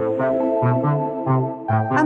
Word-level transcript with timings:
Thank 0.00 0.18
you. 0.18 0.49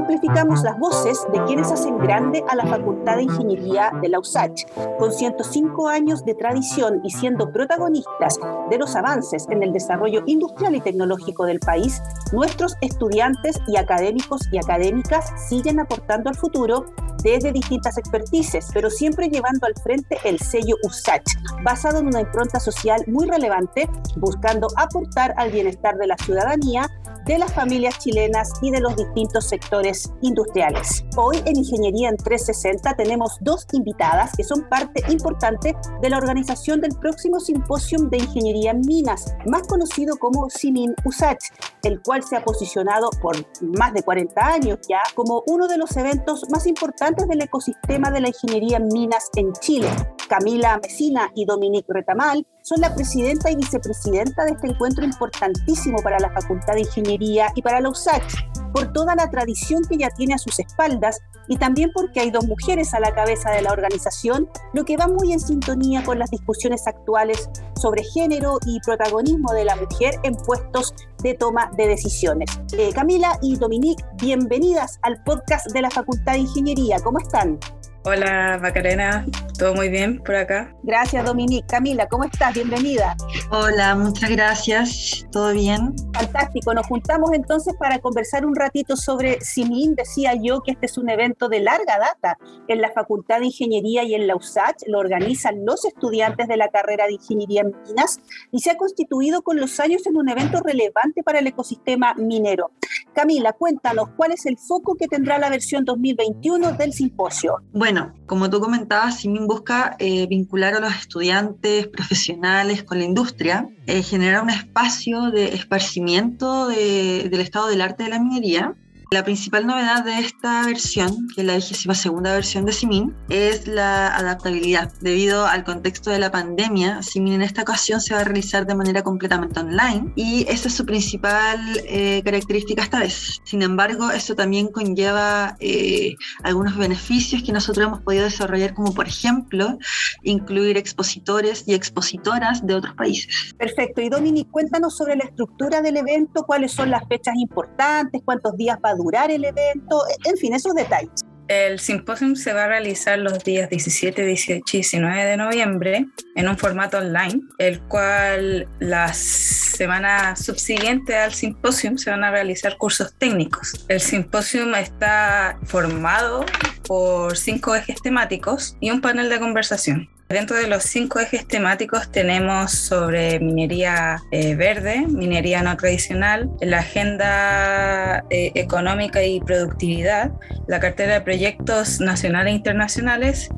Amplificamos 0.04 0.62
las 0.62 0.79
voces 0.79 1.19
de 1.33 1.42
quienes 1.45 1.73
hacen 1.73 1.96
grande 1.96 2.45
a 2.50 2.54
la 2.57 2.67
Facultad 2.67 3.17
de 3.17 3.23
Ingeniería 3.23 3.91
de 4.03 4.11
la 4.11 4.19
USACH. 4.19 4.67
Con 4.99 5.11
105 5.11 5.89
años 5.89 6.26
de 6.26 6.34
tradición 6.34 7.00
y 7.03 7.10
siendo 7.10 7.50
protagonistas 7.50 8.39
de 8.69 8.77
los 8.77 8.96
avances 8.96 9.46
en 9.48 9.62
el 9.62 9.73
desarrollo 9.73 10.23
industrial 10.27 10.75
y 10.75 10.82
tecnológico 10.82 11.46
del 11.46 11.59
país, 11.59 12.03
nuestros 12.35 12.77
estudiantes 12.82 13.59
y 13.67 13.79
académicos 13.79 14.43
y 14.53 14.59
académicas 14.59 15.32
siguen 15.48 15.80
aportando 15.80 16.29
al 16.29 16.36
futuro 16.36 16.84
desde 17.23 17.52
distintas 17.52 17.96
expertices, 17.96 18.68
pero 18.75 18.91
siempre 18.91 19.30
llevando 19.30 19.66
al 19.66 19.75
frente 19.82 20.18
el 20.25 20.39
sello 20.39 20.77
USACH, 20.82 21.32
basado 21.62 22.00
en 22.00 22.09
una 22.09 22.21
impronta 22.21 22.61
social 22.61 23.02
muy 23.07 23.27
relevante, 23.27 23.89
buscando 24.16 24.68
aportar 24.77 25.32
al 25.39 25.50
bienestar 25.50 25.96
de 25.96 26.09
la 26.09 26.18
ciudadanía 26.18 26.91
de 27.25 27.39
las 27.39 27.52
familias 27.52 27.98
chilenas 27.98 28.50
y 28.61 28.71
de 28.71 28.80
los 28.80 28.96
distintos 28.96 29.48
sectores 29.48 29.94
industriales. 30.23 31.05
Hoy 31.16 31.39
en 31.45 31.57
Ingeniería 31.57 32.09
en 32.09 32.16
360 32.16 32.97
tenemos 32.97 33.37
dos 33.41 33.66
invitadas 33.73 34.33
que 34.37 34.45
son 34.45 34.69
parte 34.69 35.02
importante 35.11 35.75
de 36.01 36.11
la 36.11 36.19
organización 36.19 36.80
del 36.80 36.97
próximo 36.98 37.41
Simposium 37.41 38.11
de 38.11 38.19
Ingeniería 38.19 38.73
en 38.73 38.80
Minas, 38.80 39.35
más 39.47 39.66
conocido 39.66 40.16
como 40.16 40.49
Simin 40.51 40.95
USACH, 41.05 41.45
el 41.83 42.02
cual 42.02 42.23
se 42.23 42.37
ha 42.37 42.45
posicionado 42.45 43.11
por 43.23 43.37
más 43.61 43.93
de 43.93 44.02
40 44.02 44.47
años 44.47 44.79
ya 44.88 45.01
como 45.15 45.43
uno 45.47 45.69
de 45.69 45.79
los 45.79 45.97
eventos 45.97 46.45
más 46.51 46.66
importantes 46.66 47.29
del 47.29 47.43
ecosistema 47.43 48.11
de 48.11 48.21
la 48.21 48.29
ingeniería 48.29 48.79
en 48.79 48.88
minas 48.88 49.30
en 49.37 49.52
Chile. 49.55 49.88
Camila 50.29 50.79
Mesina 50.83 51.30
y 51.35 51.45
Dominique 51.45 51.93
Retamal 51.93 52.47
son 52.63 52.80
la 52.80 52.95
presidenta 52.95 53.51
y 53.51 53.57
vicepresidenta 53.57 54.45
de 54.45 54.52
este 54.52 54.69
encuentro 54.69 55.05
importantísimo 55.05 55.99
para 56.02 56.19
la 56.19 56.30
Facultad 56.30 56.74
de 56.74 56.80
Ingeniería 56.80 57.52
y 57.55 57.63
para 57.63 57.80
la 57.80 57.91
USACH, 57.91 58.73
por 58.73 58.93
toda 58.93 59.15
la 59.15 59.29
tradición 59.30 59.84
que 59.87 59.97
ya 59.98 60.11
tiene 60.11 60.34
a 60.34 60.38
sus 60.38 60.59
espaldas 60.59 61.20
y 61.48 61.57
también 61.57 61.91
porque 61.95 62.21
hay 62.21 62.30
dos 62.30 62.46
mujeres 62.46 62.95
a 62.95 63.01
la 63.01 63.15
cabeza 63.15 63.51
de 63.51 63.63
la 63.63 63.73
organización, 63.73 64.48
lo 64.72 64.84
que 64.84 64.96
va 64.96 65.08
muy 65.08 65.32
en 65.32 65.41
sintonía 65.41 66.02
con 66.05 66.18
las 66.18 66.30
discusiones 66.30 66.86
actuales 66.86 67.48
sobre 67.80 68.02
género 68.05 68.58
y 68.66 68.80
protagonismo 68.80 69.52
de 69.52 69.64
la 69.64 69.77
mujer 69.77 70.14
en 70.22 70.34
puestos 70.34 70.94
de 71.22 71.34
toma 71.34 71.70
de 71.77 71.88
decisiones. 71.88 72.50
Eh, 72.77 72.92
Camila 72.94 73.38
y 73.42 73.56
Dominique, 73.56 74.05
bienvenidas 74.20 74.98
al 75.02 75.22
podcast 75.24 75.70
de 75.72 75.83
la 75.83 75.91
Facultad 75.91 76.33
de 76.33 76.41
Ingeniería. 76.41 76.98
¿Cómo 77.00 77.18
están? 77.18 77.58
Hola 78.06 78.58
Macarena, 78.61 79.24
todo 79.58 79.74
muy 79.74 79.88
bien 79.88 80.18
por 80.18 80.34
acá. 80.34 80.70
Gracias 80.83 81.24
Dominique. 81.24 81.66
Camila, 81.66 82.06
¿cómo 82.06 82.24
estás? 82.24 82.52
Bienvenida. 82.52 83.16
Hola, 83.50 83.94
muchas 83.94 84.28
gracias. 84.28 85.27
¿Todo 85.33 85.55
bien? 85.55 85.94
Fantástico. 86.12 86.74
Nos 86.74 86.86
juntamos 86.86 87.30
entonces 87.33 87.74
para 87.78 87.98
conversar 88.00 88.44
un 88.44 88.55
ratito 88.55 88.94
sobre 88.94 89.40
Simin. 89.40 89.94
Decía 89.94 90.34
yo 90.34 90.61
que 90.61 90.72
este 90.72 90.84
es 90.84 90.98
un 90.98 91.08
evento 91.08 91.33
de 91.48 91.60
larga 91.60 91.98
data 91.98 92.38
en 92.68 92.80
la 92.80 92.90
Facultad 92.92 93.40
de 93.40 93.46
Ingeniería 93.46 94.04
y 94.04 94.14
en 94.14 94.27
la 94.27 94.36
USACH. 94.36 94.84
Lo 94.86 94.98
organizan 94.98 95.64
los 95.64 95.84
estudiantes 95.84 96.48
de 96.48 96.56
la 96.56 96.68
carrera 96.68 97.06
de 97.06 97.14
Ingeniería 97.14 97.62
en 97.62 97.74
Minas 97.86 98.20
y 98.50 98.60
se 98.60 98.70
ha 98.70 98.77
constituido 98.77 99.42
con 99.42 99.58
los 99.58 99.78
años 99.80 100.06
en 100.06 100.16
un 100.16 100.28
evento 100.28 100.60
relevante 100.60 101.22
para 101.22 101.40
el 101.40 101.46
ecosistema 101.46 102.14
minero. 102.14 102.70
Camila, 103.14 103.52
cuéntanos 103.52 104.08
cuál 104.16 104.32
es 104.32 104.46
el 104.46 104.58
foco 104.58 104.96
que 104.96 105.08
tendrá 105.08 105.38
la 105.38 105.50
versión 105.50 105.84
2021 105.84 106.72
del 106.72 106.92
simposio. 106.92 107.58
Bueno, 107.72 108.14
como 108.27 108.50
tú 108.50 108.60
comentabas, 108.60 109.18
Simin 109.18 109.46
busca 109.46 109.96
eh, 109.98 110.27
vincular 110.27 110.74
a 110.74 110.80
los 110.80 110.94
estudiantes 110.94 111.86
profesionales 111.88 112.82
con 112.82 112.98
la 112.98 113.05
industria, 113.05 113.68
eh, 113.86 114.02
generar 114.02 114.42
un 114.42 114.50
espacio 114.50 115.30
de 115.30 115.55
esparcimiento 115.55 116.68
del 116.68 117.40
estado 117.40 117.68
del 117.68 117.80
arte 117.80 118.05
de 118.05 118.10
la 118.10 118.18
minería 118.18 118.74
la 119.10 119.22
principal 119.24 119.66
novedad 119.66 120.05
de 120.05 120.19
esta 120.19 120.64
versión, 120.66 121.28
que 121.34 121.42
es 121.42 121.86
la 121.86 121.94
segunda 121.94 122.33
versión 122.33 122.64
de 122.64 122.72
Simin, 122.72 123.14
es 123.28 123.66
la 123.66 124.16
adaptabilidad. 124.16 124.92
Debido 125.00 125.46
al 125.46 125.64
contexto 125.64 126.11
de 126.11 126.18
la 126.18 126.30
pandemia, 126.30 127.02
Simin 127.02 127.34
en 127.34 127.42
esta 127.42 127.62
ocasión 127.62 128.01
se 128.01 128.15
va 128.15 128.21
a 128.21 128.25
realizar 128.25 128.67
de 128.67 128.75
manera 128.75 129.03
completamente 129.03 129.61
online 129.61 130.12
y 130.17 130.45
esa 130.49 130.69
es 130.69 130.75
su 130.75 130.84
principal 130.84 131.61
eh, 131.84 132.23
característica 132.25 132.83
esta 132.83 132.99
vez. 132.99 133.41
Sin 133.45 133.62
embargo, 133.62 134.11
eso 134.11 134.34
también 134.34 134.69
conlleva 134.69 135.57
eh, 135.61 136.15
algunos 136.43 136.77
beneficios 136.77 137.43
que 137.43 137.53
nosotros 137.53 137.87
hemos 137.87 138.01
podido 138.01 138.25
desarrollar, 138.25 138.75
como 138.75 138.95
por 138.95 139.07
ejemplo, 139.07 139.78
incluir 140.23 140.77
expositores 140.77 141.65
y 141.67 141.75
expositoras 141.75 142.67
de 142.67 142.75
otros 142.75 142.95
países. 142.95 143.55
Perfecto. 143.57 144.01
Y 144.01 144.09
Dominique, 144.09 144.51
cuéntanos 144.51 144.97
sobre 144.97 145.15
la 145.15 145.25
estructura 145.25 145.81
del 145.83 145.99
evento, 145.99 146.45
cuáles 146.45 146.73
son 146.73 146.91
las 146.91 147.07
fechas 147.09 147.34
importantes, 147.37 148.23
cuántos 148.25 148.57
días 148.57 148.78
va 148.84 148.91
a 148.91 148.95
durar 148.95 149.03
el 149.12 149.44
evento, 149.44 150.03
en 150.25 150.37
fin, 150.37 150.54
esos 150.54 150.75
detalles. 150.75 151.25
El 151.48 151.78
simposio 151.78 152.34
se 152.37 152.54
va 152.54 152.65
a 152.65 152.69
realizar 152.69 153.19
los 153.19 153.44
días 153.44 153.69
17, 153.69 154.25
18 154.25 154.62
y 154.65 154.76
19 154.78 155.25
de 155.25 155.37
noviembre 155.37 156.06
en 156.37 156.48
un 156.48 156.56
formato 156.56 156.97
online, 156.97 157.42
el 157.59 157.82
cual 157.82 158.66
las 158.78 159.19
semanas 159.19 160.42
subsiguientes 160.42 161.15
al 161.15 161.34
simposio 161.34 161.98
se 161.98 162.10
van 162.10 162.25
a 162.25 162.31
realizar 162.31 162.78
cursos 162.78 163.15
técnicos. 163.19 163.84
El 163.88 164.00
simposio 164.00 164.75
está 164.75 165.59
formado 165.65 166.47
por 166.88 167.36
cinco 167.36 167.75
ejes 167.75 168.00
temáticos 168.00 168.76
y 168.81 168.91
un 168.91 169.03
panel 169.03 169.28
de 169.28 169.38
conversación. 169.38 170.09
Dentro 170.29 170.57
de 170.57 170.67
los 170.69 170.85
cinco 170.85 171.21
ejes 171.21 171.47
temáticos 171.47 172.11
tenemos 172.11 172.73
sobre 172.73 173.39
minería 173.41 174.23
eh, 174.31 174.55
verde, 174.55 175.05
minería 175.07 175.62
no 175.62 175.77
tradicional, 175.77 176.51
la 176.62 176.79
agenda 176.79 178.25
eh, 178.31 178.51
económica 178.55 179.23
y 179.23 179.41
productividad, 179.41 180.33
la 180.67 180.81
cartera 180.81 181.15
de 181.15 181.21
proyectos 181.21 182.01
nacionales 182.01 182.53
e 182.53 182.57
internacionales 182.57 183.51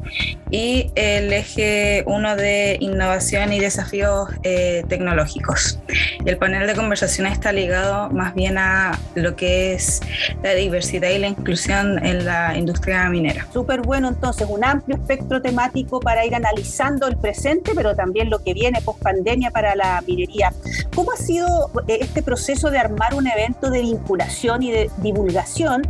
y 0.51 0.91
el 0.97 1.33
eje 1.33 2.03
1 2.05 2.37
de 2.37 2.79
innovación 2.81 3.53
y 3.53 3.61
desafíos 3.61 4.29
eh, 4.43 4.83
tecnológicos. 4.89 5.79
El 6.25 6.37
panel 6.37 6.67
de 6.67 6.75
conversación 6.75 7.29
está 7.29 7.53
ligado 7.53 8.11
más 8.11 8.35
bien 8.35 8.59
a 8.59 8.99
lo 9.15 9.37
que 9.37 9.75
es 9.75 10.01
la 10.43 10.55
diversidad 10.55 11.11
y 11.11 11.19
la 11.19 11.29
inclusión 11.29 12.05
en 12.05 12.25
la 12.25 12.59
industria 12.59 13.09
minera. 13.09 13.47
Súper 13.53 13.83
bueno 13.83 14.09
entonces, 14.09 14.49
un 14.51 14.65
amplio 14.65 14.97
espectro 14.97 15.41
temático 15.41 16.01
para 16.01 16.27
ir 16.27 16.35
analizando 16.35 16.57
el 17.07 17.17
presente, 17.17 17.73
pero 17.75 17.95
también 17.95 18.31
lo 18.31 18.43
que 18.43 18.55
viene 18.55 18.81
post 18.83 19.03
pandemia 19.03 19.51
para 19.51 19.75
la 19.75 20.03
minería. 20.07 20.53
¿Cómo 20.95 21.13
ha 21.13 21.17
sido 21.17 21.71
eh, 21.89 21.99
este 22.01 22.23
proceso 22.23 22.71
de 22.71 22.79
armar 22.79 23.15
un 23.15 23.27
evento 23.27 23.71
de 23.71 23.81
vinculación 23.81 24.63
y 24.63 24.71
de 24.71 24.91
divulgación 24.99 25.83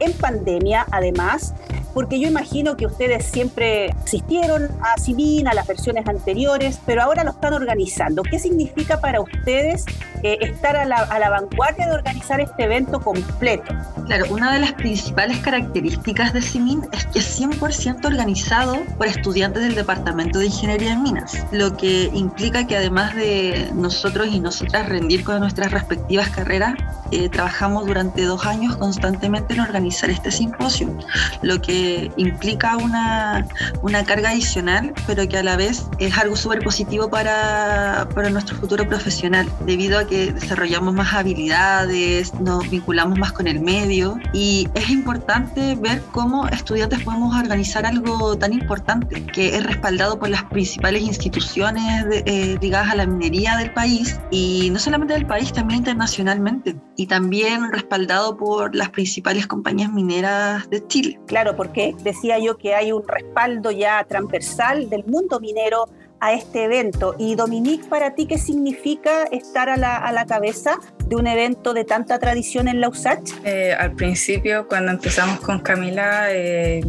en 0.00 0.12
pandemia, 0.12 0.86
además? 0.90 1.54
Porque 1.94 2.18
yo 2.18 2.28
imagino 2.28 2.76
que 2.76 2.86
ustedes 2.86 3.24
siempre 3.24 3.90
asistieron 4.04 4.64
a 4.80 5.00
CIVIN, 5.00 5.46
a 5.46 5.54
las 5.54 5.66
versiones 5.66 6.06
anteriores, 6.08 6.80
pero 6.84 7.02
ahora 7.02 7.24
lo 7.24 7.30
están 7.30 7.54
organizando. 7.54 8.22
¿Qué 8.22 8.38
significa 8.38 9.00
para 9.00 9.20
ustedes 9.20 9.84
eh, 10.24 10.38
estar 10.40 10.74
a 10.74 10.86
la, 10.86 10.96
a 10.96 11.18
la 11.18 11.28
vanguardia 11.28 11.86
de 11.86 11.92
organizar 11.92 12.40
este 12.40 12.64
evento 12.64 12.98
completo? 12.98 13.74
Claro, 14.06 14.24
una 14.30 14.52
de 14.52 14.58
las 14.58 14.72
principales 14.72 15.38
características 15.38 16.32
de 16.32 16.40
CIMIN 16.40 16.82
es 16.92 17.04
que 17.06 17.18
es 17.18 17.40
100% 17.40 18.04
organizado 18.06 18.76
por 18.96 19.06
estudiantes 19.06 19.62
del 19.62 19.74
Departamento 19.74 20.38
de 20.38 20.46
Ingeniería 20.46 20.92
en 20.92 21.02
Minas, 21.02 21.46
lo 21.52 21.76
que 21.76 22.10
implica 22.14 22.66
que 22.66 22.76
además 22.76 23.14
de 23.14 23.70
nosotros 23.74 24.28
y 24.30 24.40
nosotras 24.40 24.88
rendir 24.88 25.24
con 25.24 25.40
nuestras 25.40 25.72
respectivas 25.72 26.30
carreras, 26.30 26.74
eh, 27.10 27.28
trabajamos 27.28 27.86
durante 27.86 28.22
dos 28.22 28.46
años 28.46 28.76
constantemente 28.76 29.54
en 29.54 29.60
organizar 29.60 30.08
este 30.08 30.30
simposio, 30.30 30.96
lo 31.42 31.60
que 31.60 32.10
implica 32.16 32.76
una, 32.78 33.46
una 33.82 34.04
carga 34.04 34.30
adicional, 34.30 34.94
pero 35.06 35.28
que 35.28 35.36
a 35.36 35.42
la 35.42 35.56
vez 35.56 35.86
es 35.98 36.16
algo 36.16 36.34
súper 36.34 36.60
positivo 36.62 37.10
para, 37.10 38.08
para 38.14 38.30
nuestro 38.30 38.56
futuro 38.56 38.88
profesional, 38.88 39.46
debido 39.66 39.98
a 39.98 40.06
que 40.06 40.13
desarrollamos 40.32 40.94
más 40.94 41.12
habilidades, 41.14 42.34
nos 42.40 42.68
vinculamos 42.70 43.18
más 43.18 43.32
con 43.32 43.46
el 43.46 43.60
medio, 43.60 44.18
y 44.32 44.68
es 44.74 44.90
importante 44.90 45.74
ver 45.76 46.02
cómo 46.12 46.46
estudiantes 46.48 47.02
podemos 47.02 47.36
organizar 47.36 47.86
algo 47.86 48.36
tan 48.36 48.52
importante 48.52 49.24
que 49.26 49.56
es 49.56 49.64
respaldado 49.64 50.18
por 50.18 50.28
las 50.28 50.44
principales 50.44 51.02
instituciones 51.02 52.06
eh, 52.10 52.56
ligadas 52.60 52.90
a 52.90 52.96
la 52.96 53.06
minería 53.06 53.56
del 53.56 53.72
país 53.72 54.20
y 54.30 54.70
no 54.70 54.78
solamente 54.78 55.14
del 55.14 55.26
país, 55.26 55.52
también 55.52 55.78
internacionalmente 55.78 56.76
y 56.96 57.06
también 57.06 57.72
respaldado 57.72 58.36
por 58.36 58.74
las 58.74 58.90
principales 58.90 59.46
compañías 59.46 59.92
mineras 59.92 60.68
de 60.70 60.86
Chile. 60.86 61.20
Claro, 61.26 61.56
porque 61.56 61.94
decía 62.02 62.38
yo 62.38 62.56
que 62.56 62.74
hay 62.74 62.92
un 62.92 63.06
respaldo 63.06 63.70
ya 63.70 64.04
transversal 64.04 64.88
del 64.88 65.04
mundo 65.04 65.40
minero 65.40 65.86
a 66.20 66.32
este 66.32 66.64
evento. 66.64 67.14
Y 67.18 67.34
Dominique, 67.34 67.86
para 67.88 68.14
ti, 68.14 68.26
¿qué 68.26 68.38
significa 68.38 69.24
estar 69.24 69.68
a 69.68 69.76
la, 69.76 69.96
a 69.96 70.12
la 70.12 70.26
cabeza 70.26 70.78
de 71.06 71.16
un 71.16 71.26
evento 71.26 71.74
de 71.74 71.84
tanta 71.84 72.18
tradición 72.18 72.68
en 72.68 72.80
la? 72.80 73.34
Eh, 73.44 73.74
al 73.78 73.92
principio, 73.92 74.66
cuando 74.68 74.92
empezamos 74.92 75.40
con 75.40 75.58
Camila, 75.60 76.32
eh, 76.32 76.84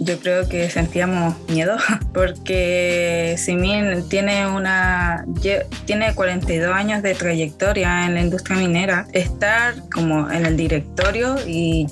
yo 0.00 0.18
creo 0.18 0.48
que 0.48 0.70
sentíamos 0.70 1.34
miedo 1.48 1.76
porque 2.14 3.34
Simin 3.38 4.08
tiene 4.08 4.46
una 4.46 5.24
tiene 5.84 6.14
42 6.14 6.74
años 6.74 7.02
de 7.02 7.14
trayectoria 7.14 8.06
en 8.06 8.14
la 8.14 8.20
industria 8.20 8.56
minera. 8.56 9.06
Estar 9.12 9.74
como 9.90 10.30
en 10.30 10.46
el 10.46 10.56
directorio 10.56 11.36
y 11.46 11.86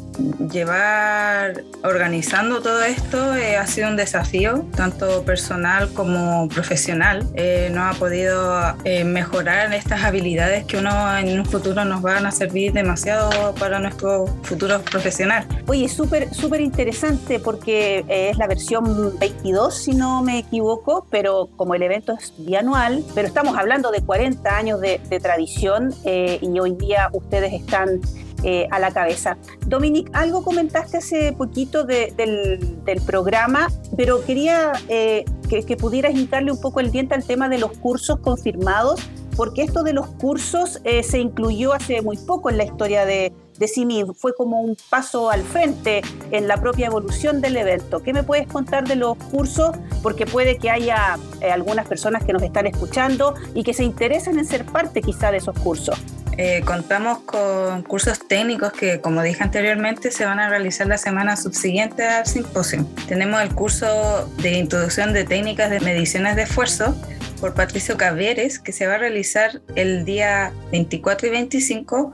llevar 0.53 1.63
organizando 1.83 2.61
todo 2.63 2.83
esto 2.83 3.35
eh, 3.37 3.57
ha 3.57 3.67
sido 3.67 3.89
un 3.89 3.97
desafío, 3.97 4.67
tanto 4.77 5.23
personal 5.25 5.93
como 5.93 6.49
profesional. 6.49 7.27
Eh, 7.35 7.71
no 7.73 7.85
ha 7.85 7.93
podido 7.95 8.77
eh, 8.85 9.05
mejorar 9.05 9.73
estas 9.73 10.03
habilidades 10.03 10.65
que 10.65 10.79
uno 10.79 11.17
en 11.19 11.39
un 11.39 11.45
futuro 11.45 11.85
nos 11.85 12.03
van 12.03 12.27
a 12.27 12.31
servir 12.31 12.73
demasiado 12.73 13.55
para 13.55 13.79
nuestro 13.79 14.27
futuro 14.43 14.81
profesional. 14.83 15.47
Oye, 15.67 15.89
súper 15.89 16.33
súper 16.35 16.61
interesante 16.61 17.41
porque 17.41 17.96
es 18.09 18.39
la 18.39 18.47
versión 18.47 19.19
22, 19.19 19.75
si 19.75 19.95
no 19.95 20.23
me 20.23 20.39
equivoco, 20.39 21.07
pero 21.11 21.49
como 21.57 21.75
el 21.75 21.83
evento 21.83 22.13
es 22.13 22.33
bianual, 22.39 23.05
pero 23.15 23.29
estamos 23.29 23.57
hablando 23.57 23.91
de 23.91 24.01
40 24.03 24.57
años 24.57 24.81
de, 24.81 24.99
tradición 25.23 25.95
y 26.05 26.59
hoy 26.59 26.73
día 26.73 27.09
ustedes 27.13 27.53
están 27.53 28.01
eh, 28.45 28.69
a 28.71 28.79
la 28.79 28.93
cabeza. 28.93 29.39
Dominic, 29.67 30.11
algo 30.13 30.45
comentaste 30.45 30.99
hace 30.99 31.33
poquito 31.33 31.85
del, 31.85 32.61
programa, 33.07 33.69
pero 33.97 34.25
quería 34.25 34.73
eh, 34.89 35.25
que, 35.49 35.77
pudieras 35.77 36.15
hincarle 36.15 36.53
un 36.53 36.61
poco 36.61 36.81
el 36.81 36.93
diente 36.93 37.15
al 37.15 37.25
tema 37.25 37.49
de 37.49 37.59
los 37.59 37.73
cursos 37.79 38.21
confirmados, 38.21 39.01
porque 39.37 39.63
esto 39.63 39.83
de 39.83 39.95
los 39.95 40.07
cursos 40.07 40.81
eh, 40.85 41.03
se 41.03 41.19
incluyó 41.19 41.73
hace 41.73 42.03
muy 42.03 42.19
poco 42.19 42.51
en 42.51 42.59
la 42.59 42.65
historia 42.65 43.07
de, 43.07 43.33
de 43.59 43.69
CIMID, 43.69 44.13
fue 44.15 44.35
como 44.35 44.61
un 44.61 44.77
paso 44.91 45.31
al 45.31 45.43
frente 45.43 46.03
en 46.31 46.49
la 46.49 46.57
propia 46.61 46.87
evolución 46.87 47.41
del 47.41 47.57
evento. 47.57 48.03
¿Qué 48.03 48.13
me 48.13 48.23
puedes 48.23 48.47
contar 48.47 48.87
de 48.87 48.97
los 48.97 49.17
cursos? 49.17 49.77
Porque 50.03 50.27
puede 50.27 50.59
que 50.59 50.71
haya 50.71 51.19
algunas 51.53 51.87
personas 51.87 52.25
que 52.25 52.33
nos 52.33 52.43
están 52.43 52.67
escuchando 52.67 53.35
y 53.55 53.63
que 53.63 53.75
se 53.75 53.85
interesen 53.85 54.39
en 54.39 54.47
ser 54.47 54.65
parte 54.65 55.03
quizá 55.03 55.31
de 55.31 55.39
esos 55.39 55.59
cursos. 55.59 55.99
Eh, 56.39 56.63
contamos 56.67 57.21
con 57.21 57.83
cursos 57.83 58.19
técnicos 58.29 58.71
que, 58.73 59.01
como 59.01 59.23
dije 59.23 59.43
anteriormente, 59.43 60.11
se 60.11 60.27
van 60.27 60.39
a 60.39 60.51
realizar 60.51 60.87
la 60.87 60.99
semana 60.99 61.35
subsiguiente 61.35 62.07
al 62.07 62.27
simposio. 62.27 62.87
Tenemos 63.09 63.41
el 63.41 63.55
curso 63.55 64.31
de 64.43 64.59
introducción 64.59 65.15
de 65.15 65.25
técnicas 65.25 65.71
de 65.71 65.81
mediciones 65.81 66.37
de 66.37 66.43
esfuerzo, 66.43 66.95
por 67.41 67.55
Patricio 67.55 67.97
Cavieres, 67.97 68.59
que 68.59 68.73
se 68.73 68.87
va 68.87 68.95
a 68.95 68.99
realizar 68.99 69.61
el 69.75 70.05
día 70.05 70.53
24 70.71 71.29
y 71.29 71.31
25, 71.31 72.13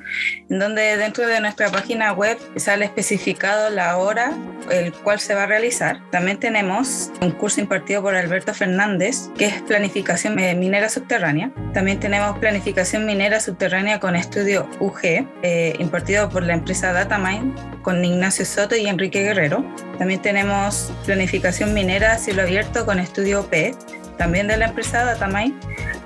en 0.51 0.59
donde 0.59 0.97
dentro 0.97 1.27
de 1.27 1.41
nuestra 1.41 1.71
página 1.71 2.13
web 2.13 2.39
sale 2.57 2.85
especificado 2.85 3.71
la 3.71 3.97
hora 3.97 4.37
el 4.71 4.93
cual 4.93 5.21
se 5.21 5.35
va 5.35 5.45
a 5.45 5.47
realizar. 5.47 6.01
También 6.11 6.39
tenemos 6.39 7.11
un 7.21 7.33
curso 7.33 7.61
impartido 7.61 8.03
por 8.03 8.15
Alberto 8.15 8.55
Fernández, 8.55 9.31
que 9.37 9.47
es 9.47 9.63
planificación 9.63 10.35
minera 10.35 10.89
subterránea. 10.89 11.53
También 11.73 12.01
tenemos 12.01 12.39
planificación 12.39 13.07
minera 13.07 13.41
subterránea 13.41 14.01
con 14.01 14.17
estudio 14.17 14.69
UG, 14.81 15.27
eh, 15.43 15.75
impartido 15.79 16.29
por 16.29 16.43
la 16.43 16.55
empresa 16.55 16.93
Datamind, 16.93 17.83
con 17.83 18.05
Ignacio 18.05 18.45
Soto 18.45 18.77
y 18.77 18.87
Enrique 18.87 19.23
Guerrero. 19.23 19.65
También 19.99 20.23
tenemos 20.23 20.93
planificación 21.05 21.75
minera 21.75 22.19
cielo 22.19 22.43
abierto 22.43 22.87
con 22.87 22.99
estudio 22.99 23.47
P, 23.49 23.75
también 24.23 24.47
de 24.47 24.57
la 24.57 24.67
empresa 24.67 25.05
Datamay, 25.05 25.53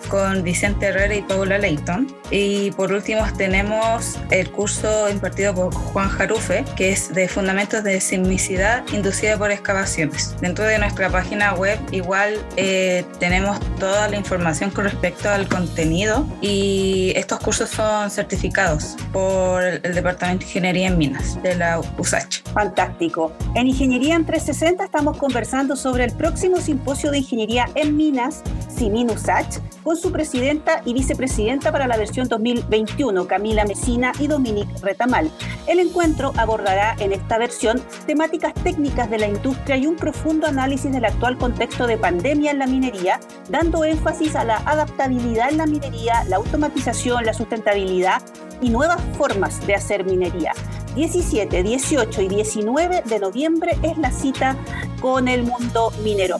con 0.08 0.42
Vicente 0.42 0.86
Herrera 0.86 1.14
y 1.14 1.20
Paula 1.20 1.58
Leighton. 1.58 2.06
Y 2.30 2.70
por 2.72 2.92
último 2.92 3.22
tenemos 3.36 4.16
el 4.30 4.50
curso 4.50 5.08
impartido 5.08 5.54
por 5.54 5.74
Juan 5.74 6.08
Jarufe, 6.08 6.64
que 6.76 6.92
es 6.92 7.14
de 7.14 7.28
Fundamentos 7.28 7.84
de 7.84 8.00
Sismicidad 8.00 8.84
Inducida 8.92 9.38
por 9.38 9.50
Excavaciones. 9.50 10.34
Dentro 10.40 10.64
de 10.64 10.78
nuestra 10.78 11.08
página 11.10 11.54
web 11.54 11.78
igual 11.92 12.38
eh, 12.56 13.04
tenemos 13.18 13.58
toda 13.78 14.08
la 14.08 14.16
información 14.16 14.70
con 14.70 14.84
respecto 14.84 15.28
al 15.28 15.48
contenido 15.48 16.26
y 16.40 17.12
estos 17.16 17.38
cursos 17.40 17.70
son 17.70 18.10
certificados 18.10 18.96
por 19.12 19.62
el 19.62 19.94
Departamento 19.94 20.40
de 20.40 20.46
Ingeniería 20.46 20.88
en 20.88 20.98
Minas 20.98 21.40
de 21.42 21.54
la 21.54 21.80
USACH. 21.98 22.42
Fantástico. 22.52 23.32
En 23.54 23.68
Ingeniería 23.68 24.16
en 24.16 24.24
360 24.24 24.84
estamos 24.84 25.16
conversando 25.16 25.76
sobre 25.76 26.04
el 26.04 26.12
próximo 26.12 26.60
simposio 26.60 27.10
de 27.10 27.18
Ingeniería 27.18 27.68
en 27.74 27.96
Minas, 27.96 28.42
Simin 28.68 29.10
USACH, 29.10 29.58
con 29.82 29.96
su 29.96 30.10
presidenta 30.10 30.82
y 30.84 30.94
vicepresidenta 30.94 31.70
para 31.70 31.86
la 31.86 31.96
versión 31.96 32.15
2021, 32.24 33.26
Camila 33.26 33.64
Mesina 33.64 34.12
y 34.18 34.26
Dominique 34.26 34.72
Retamal. 34.82 35.30
El 35.66 35.80
encuentro 35.80 36.32
abordará 36.36 36.96
en 36.98 37.12
esta 37.12 37.38
versión 37.38 37.82
temáticas 38.06 38.54
técnicas 38.54 39.10
de 39.10 39.18
la 39.18 39.28
industria 39.28 39.76
y 39.76 39.86
un 39.86 39.96
profundo 39.96 40.46
análisis 40.46 40.92
del 40.92 41.04
actual 41.04 41.36
contexto 41.38 41.86
de 41.86 41.96
pandemia 41.96 42.50
en 42.50 42.58
la 42.58 42.66
minería, 42.66 43.20
dando 43.48 43.84
énfasis 43.84 44.36
a 44.36 44.44
la 44.44 44.56
adaptabilidad 44.64 45.50
en 45.50 45.58
la 45.58 45.66
minería, 45.66 46.24
la 46.28 46.36
automatización, 46.36 47.24
la 47.24 47.34
sustentabilidad 47.34 48.22
y 48.60 48.70
nuevas 48.70 49.00
formas 49.16 49.66
de 49.66 49.74
hacer 49.74 50.04
minería. 50.04 50.52
17, 50.94 51.62
18 51.62 52.22
y 52.22 52.28
19 52.28 53.02
de 53.04 53.18
noviembre 53.18 53.76
es 53.82 53.98
la 53.98 54.10
cita 54.10 54.56
con 55.00 55.28
el 55.28 55.42
mundo 55.42 55.92
minero. 56.02 56.38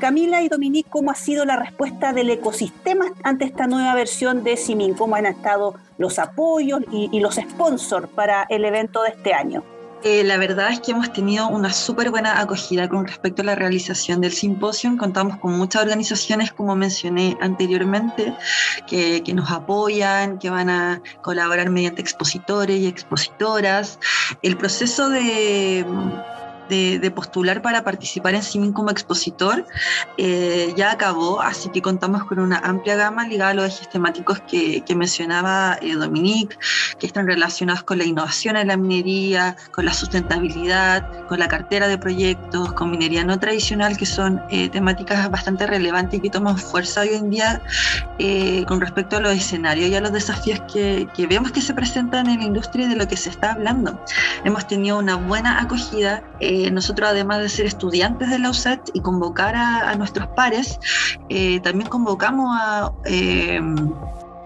Camila 0.00 0.40
y 0.40 0.48
Dominique, 0.48 0.88
¿cómo 0.88 1.10
ha 1.10 1.14
sido 1.14 1.44
la 1.44 1.56
respuesta 1.56 2.14
del 2.14 2.30
ecosistema 2.30 3.04
ante 3.22 3.44
esta 3.44 3.66
nueva 3.66 3.94
versión 3.94 4.42
de 4.42 4.56
Simin? 4.56 4.94
¿Cómo 4.94 5.14
han 5.14 5.26
estado 5.26 5.74
los 5.98 6.18
apoyos 6.18 6.80
y, 6.90 7.20
los 7.20 7.34
sponsors 7.34 8.08
para 8.08 8.46
el 8.48 8.64
evento 8.64 9.02
de 9.02 9.10
este 9.10 9.34
año? 9.34 9.62
Eh, 10.02 10.24
la 10.24 10.38
verdad 10.38 10.72
es 10.72 10.80
que 10.80 10.92
hemos 10.92 11.12
tenido 11.12 11.48
una 11.48 11.70
súper 11.74 12.10
buena 12.10 12.40
acogida 12.40 12.88
con 12.88 13.06
respecto 13.06 13.42
a 13.42 13.44
la 13.44 13.54
realización 13.54 14.22
del 14.22 14.32
simposio. 14.32 14.96
Contamos 14.96 15.36
con 15.36 15.52
muchas 15.52 15.82
organizaciones, 15.82 16.50
como 16.52 16.74
mencioné 16.74 17.36
anteriormente, 17.42 18.34
que, 18.86 19.22
que, 19.22 19.34
nos 19.34 19.50
apoyan, 19.50 20.38
que 20.38 20.48
van 20.48 20.70
a 20.70 21.02
colaborar 21.20 21.68
mediante 21.68 22.00
expositores 22.00 22.78
y 22.78 22.86
expositoras. 22.86 23.98
El 24.40 24.56
proceso 24.56 25.10
de 25.10 25.84
de, 26.70 27.10
postular 27.10 27.60
para 27.60 27.82
participar 27.82 28.34
en 28.34 28.42
CIMIN 28.42 28.72
como 28.72 28.90
expositor 28.90 29.66
eh, 30.16 30.72
ya 30.76 30.92
acabó, 30.92 31.40
así 31.42 31.68
que 31.70 31.82
contamos 31.82 32.24
con 32.24 32.38
una 32.38 32.58
amplia 32.58 32.96
gama 32.96 33.26
ligada 33.26 33.50
a 33.50 33.54
los 33.54 33.66
ejes 33.66 33.90
temáticos 33.90 34.40
que, 34.40 34.82
mencionaba 34.96 35.78
eh, 35.80 35.94
Dominique, 35.94 36.56
que 36.98 37.06
están 37.06 37.26
relacionados 37.26 37.82
con 37.82 37.98
la 37.98 38.04
innovación 38.04 38.56
en 38.56 38.68
la 38.68 38.76
minería, 38.76 39.56
con 39.72 39.84
la 39.84 39.92
sustentabilidad, 39.92 41.26
con 41.26 41.38
la 41.38 41.48
cartera 41.48 41.88
de 41.88 41.96
proyectos, 41.98 42.72
con 42.74 42.90
minería 42.90 43.24
no 43.24 43.38
tradicional, 43.38 43.96
que 43.96 44.06
son 44.06 44.40
eh, 44.50 44.68
temáticas 44.68 45.30
bastante 45.30 45.66
relevantes 45.66 46.18
y 46.18 46.22
que 46.22 46.30
toman 46.30 46.58
fuerza 46.58 47.00
hoy 47.00 47.14
en 47.14 47.30
día 47.30 47.62
con 48.68 48.80
respecto 48.80 49.16
a 49.16 49.20
los 49.20 49.32
escenarios 49.32 49.88
y 49.90 49.94
a 49.94 50.00
los 50.00 50.12
desafíos 50.12 50.60
que, 50.72 51.08
que 51.14 51.26
vemos 51.26 51.52
que 51.52 51.62
se 51.62 51.72
presentan 51.72 52.28
en 52.28 52.40
la 52.40 52.44
industria 52.44 52.86
y 52.86 52.88
de 52.90 52.96
lo 52.96 53.08
que 53.08 53.16
se 53.16 53.30
está 53.30 53.52
hablando. 53.52 54.04
Hemos 54.44 54.66
tenido 54.66 54.98
una 54.98 55.16
buena 55.16 55.60
acogida. 55.60 56.22
Eh, 56.40 56.59
nosotros 56.70 57.08
además 57.08 57.38
de 57.38 57.48
ser 57.48 57.66
estudiantes 57.66 58.30
de 58.30 58.38
la 58.38 58.50
USAT 58.50 58.90
y 58.92 59.00
convocar 59.00 59.56
a, 59.56 59.94
nuestros 59.94 60.28
pares, 60.28 60.78
eh, 61.28 61.60
también 61.60 61.88
convocamos 61.88 62.56
a... 62.58 62.92
Eh, 63.04 63.60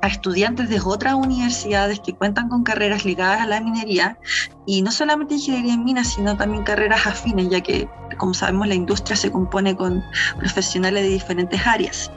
a 0.02 0.06
estudiantes 0.06 0.68
de 0.68 0.78
otras 0.84 1.14
universidades 1.14 1.98
que 1.98 2.12
cuentan 2.12 2.50
con 2.50 2.62
carreras 2.62 3.06
ligadas 3.06 3.40
a 3.40 3.46
la 3.46 3.62
minería 3.62 4.18
y 4.66 4.82
no 4.82 4.90
solamente 4.90 5.36
ingeniería 5.36 5.72
en 5.72 5.82
minas, 5.82 6.08
sino 6.08 6.36
también 6.36 6.62
carreras 6.62 7.06
afines, 7.06 7.48
ya 7.48 7.62
que, 7.62 7.88
como 8.18 8.34
sabemos, 8.34 8.68
la 8.68 8.74
industria 8.74 9.16
se 9.16 9.32
compone 9.32 9.74
con 9.74 10.04
profesionales 10.38 11.04
de 11.04 11.08
diferentes 11.08 11.66
áreas. 11.66 12.12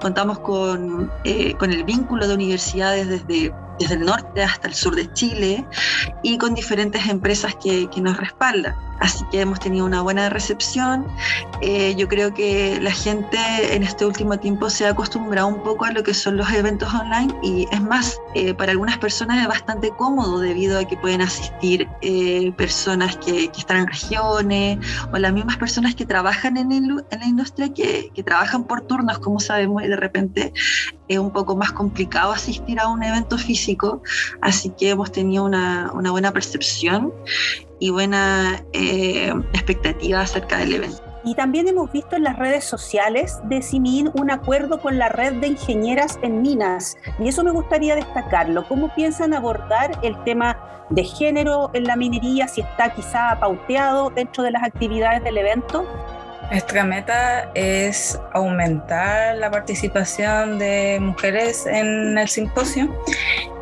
Contamos 0.00 0.40
con, 0.40 1.08
con 1.60 1.70
el 1.70 1.84
vínculo 1.84 2.26
de 2.26 2.34
universidades 2.34 3.06
desde 3.06 3.54
desde 3.80 3.94
el 3.94 4.04
norte 4.04 4.42
hasta 4.42 4.68
el 4.68 4.74
sur 4.74 4.94
de 4.94 5.12
Chile 5.14 5.66
y 6.22 6.38
con 6.38 6.54
diferentes 6.54 7.08
empresas 7.08 7.56
que, 7.62 7.88
que 7.88 8.00
nos 8.00 8.16
respaldan. 8.18 8.89
Así 9.00 9.24
que 9.30 9.40
hemos 9.40 9.58
tenido 9.58 9.86
una 9.86 10.02
buena 10.02 10.28
recepción. 10.28 11.06
Eh, 11.62 11.94
yo 11.96 12.06
creo 12.08 12.32
que 12.32 12.78
la 12.80 12.92
gente 12.92 13.38
en 13.74 13.82
este 13.82 14.04
último 14.04 14.38
tiempo 14.38 14.68
se 14.70 14.86
ha 14.86 14.90
acostumbrado 14.90 15.48
un 15.48 15.62
poco 15.62 15.86
a 15.86 15.90
lo 15.92 16.02
que 16.02 16.14
son 16.14 16.36
los 16.36 16.50
eventos 16.52 16.92
online 16.94 17.34
y 17.42 17.66
es 17.72 17.80
más, 17.82 18.20
eh, 18.34 18.54
para 18.54 18.72
algunas 18.72 18.98
personas 18.98 19.40
es 19.40 19.48
bastante 19.48 19.90
cómodo 19.90 20.38
debido 20.38 20.78
a 20.78 20.84
que 20.84 20.96
pueden 20.96 21.22
asistir 21.22 21.88
eh, 22.02 22.52
personas 22.56 23.16
que, 23.16 23.50
están 23.60 23.78
en 23.78 23.86
regiones 23.88 24.78
o 25.12 25.18
las 25.18 25.32
mismas 25.32 25.58
personas 25.58 25.94
que 25.94 26.06
trabajan 26.06 26.56
en, 26.56 26.72
el, 26.72 27.04
en 27.10 27.20
la 27.20 27.26
industria 27.26 27.72
que, 27.72 28.10
que 28.14 28.22
trabajan 28.22 28.64
por 28.64 28.82
turnos, 28.82 29.18
como 29.18 29.38
sabemos, 29.38 29.82
y 29.82 29.88
de 29.88 29.96
repente 29.96 30.52
es 31.08 31.18
un 31.18 31.32
poco 31.32 31.56
más 31.56 31.72
complicado 31.72 32.32
asistir 32.32 32.78
a 32.80 32.88
un 32.88 33.02
evento 33.02 33.36
físico, 33.36 34.02
así 34.40 34.70
que 34.70 34.90
hemos 34.90 35.10
tenido 35.10 35.44
una, 35.44 35.90
una 35.92 36.10
buena 36.10 36.32
percepción 36.32 37.12
y 37.80 37.90
buena 37.90 38.62
expectativa 39.52 40.20
acerca 40.20 40.58
del 40.58 40.74
evento. 40.74 41.02
Y 41.22 41.34
también 41.34 41.68
hemos 41.68 41.92
visto 41.92 42.16
en 42.16 42.22
las 42.22 42.38
redes 42.38 42.64
sociales 42.64 43.40
de 43.44 43.60
CIMIN 43.60 44.10
un 44.14 44.30
acuerdo 44.30 44.80
con 44.80 44.98
la 44.98 45.10
red 45.10 45.34
de 45.34 45.48
ingenieras 45.48 46.18
en 46.22 46.40
minas. 46.40 46.96
Y 47.18 47.28
eso 47.28 47.44
me 47.44 47.50
gustaría 47.50 47.94
destacarlo. 47.94 48.66
¿Cómo 48.66 48.94
piensan 48.94 49.34
abordar 49.34 49.98
el 50.02 50.22
tema 50.24 50.86
de 50.88 51.04
género 51.04 51.70
en 51.74 51.84
la 51.84 51.96
minería? 51.96 52.48
Si 52.48 52.62
está 52.62 52.94
quizá 52.94 53.38
pauteado 53.38 54.08
dentro 54.10 54.42
de 54.42 54.50
las 54.52 54.62
actividades 54.62 55.22
del 55.22 55.36
evento. 55.36 55.86
Nuestra 56.50 56.82
meta 56.82 57.48
es 57.54 58.18
aumentar 58.32 59.36
la 59.36 59.52
participación 59.52 60.58
de 60.58 60.98
mujeres 61.00 61.64
en 61.64 62.18
el 62.18 62.28
simposio 62.28 62.92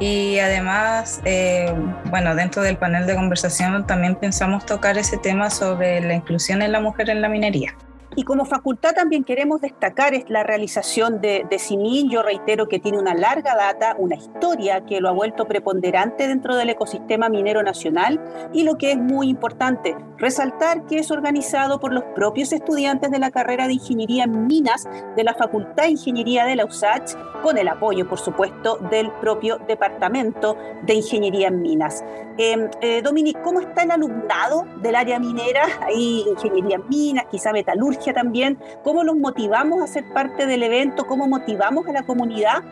y 0.01 0.39
además, 0.39 1.21
eh, 1.27 1.71
bueno, 2.07 2.35
dentro 2.35 2.63
del 2.63 2.79
panel 2.79 3.07
de 3.07 3.15
conversación 3.15 3.87
también 3.87 4.15
pensamos 4.15 4.65
tocar 4.65 4.97
ese 4.97 5.19
tema 5.19 5.51
sobre 5.51 6.01
la 6.01 6.15
inclusión 6.15 6.63
en 6.63 6.73
la 6.73 6.81
mujer 6.81 7.11
en 7.11 7.21
la 7.21 7.29
minería. 7.29 7.75
Y 8.19 8.25
como 8.25 8.45
facultad 8.45 8.95
también 8.95 9.23
queremos 9.23 9.61
destacar 9.61 10.13
la 10.27 10.43
realización 10.43 11.21
de, 11.21 11.47
de 11.49 11.59
CIMIN. 11.61 12.11
Yo 12.11 12.21
reitero 12.21 12.67
que 12.67 12.81
tiene 12.81 12.99
una 12.99 13.15
larga 13.15 13.55
data, 13.55 13.95
una 13.97 14.17
historia 14.17 14.85
que 14.85 15.01
lo 15.01 15.09
ha 15.09 15.13
vuelto 15.13 15.47
preponderante 15.47 16.27
dentro 16.27 16.57
del 16.57 16.71
ecosistema 16.71 17.29
minero 17.29 17.63
nacional 17.63 18.21
y 18.53 18.65
lo 18.65 18.77
que 18.77 18.91
es 18.91 18.99
muy 18.99 19.29
importante, 19.29 19.95
resaltar 20.17 20.85
que 20.87 20.99
es 20.99 21.13
organizado 21.13 21.79
por 21.79 21.93
los 21.93 22.03
propios 22.17 22.53
estudiantes 22.53 23.13
de 23.13 23.21
la 23.21 23.31
carrera 23.31 23.69
de 23.69 23.75
Ingeniería 23.75 24.25
en 24.25 24.49
Minas 24.49 24.89
de 25.15 25.23
la 25.23 25.35
Facultad 25.35 25.85
de 25.85 25.91
Ingeniería 25.91 26.45
de 26.45 26.57
la 26.57 26.65
USACH, 26.65 27.15
con 27.45 27.57
el 27.57 27.69
apoyo, 27.69 28.09
por 28.09 28.19
supuesto, 28.19 28.79
del 28.91 29.13
propio 29.21 29.59
Departamento 29.69 30.57
de 30.83 30.95
Ingeniería 30.95 31.47
en 31.47 31.63
Minas. 31.63 32.03
Eh, 32.37 32.69
eh, 32.81 33.01
Dominic, 33.01 33.41
¿cómo 33.43 33.61
está 33.61 33.85
el 33.85 33.93
alumnado 33.93 34.65
del 34.83 34.97
área 34.97 35.21
minera? 35.21 35.63
Ahí 35.83 36.25
Ingeniería 36.29 36.77
en 36.77 36.89
Minas, 36.89 37.27
quizá 37.31 37.53
metalurgia 37.53 38.08
también, 38.13 38.59
cómo 38.83 39.05
los 39.05 39.17
motivamos 39.17 39.83
a 39.83 39.87
ser 39.87 40.05
parte 40.13 40.47
del 40.47 40.63
evento, 40.63 41.07
cómo 41.07 41.27
motivamos 41.27 41.87
a 41.89 41.93
la 41.93 42.03
comunidad 42.05 42.63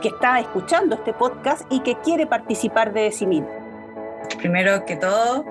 que 0.00 0.08
está 0.08 0.40
escuchando 0.40 0.96
este 0.96 1.12
podcast 1.12 1.62
y 1.70 1.80
que 1.80 1.96
quiere 1.96 2.26
participar 2.26 2.92
de 2.92 3.10
CIMIN. 3.10 3.46
Primero 4.38 4.84
que 4.84 4.96
todo, 4.96 5.44